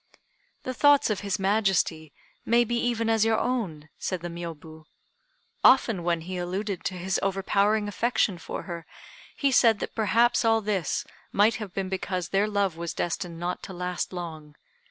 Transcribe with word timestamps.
"The 0.63 0.73
thoughts 0.73 1.11
of 1.11 1.19
his 1.19 1.37
Majesty 1.37 2.11
may 2.43 2.63
be 2.63 2.75
even 2.75 3.07
as 3.07 3.23
your 3.23 3.37
own," 3.37 3.87
said 3.99 4.21
the 4.21 4.29
Miôbu. 4.29 4.85
"Often 5.63 6.01
when 6.01 6.21
he 6.21 6.37
alluded 6.37 6.83
to 6.85 6.95
his 6.95 7.19
overpowering 7.21 7.87
affection 7.87 8.39
for 8.39 8.63
her, 8.63 8.87
he 9.35 9.51
said 9.51 9.77
that 9.77 9.93
perhaps 9.93 10.43
all 10.43 10.59
this 10.59 11.05
might 11.31 11.57
have 11.57 11.75
been 11.75 11.87
because 11.87 12.29
their 12.29 12.47
love 12.47 12.75
was 12.77 12.95
destined 12.95 13.39
not 13.39 13.61
to 13.61 13.73
last 13.73 14.11
long. 14.11 14.55